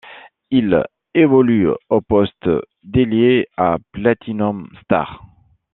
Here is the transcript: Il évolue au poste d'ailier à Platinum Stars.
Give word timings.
Il 0.49 0.83
évolue 1.13 1.67
au 1.89 2.01
poste 2.01 2.49
d'ailier 2.81 3.47
à 3.55 3.77
Platinum 3.91 4.67
Stars. 4.83 5.23